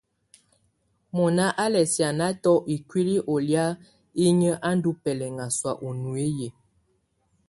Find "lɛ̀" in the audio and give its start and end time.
1.73-1.85